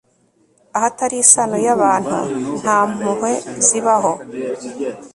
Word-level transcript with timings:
ahatari 0.77 1.15
isano 1.23 1.57
y'abantu, 1.65 2.17
nta 2.61 2.77
mpuhwe 2.91 3.31
zibaho 3.65 4.13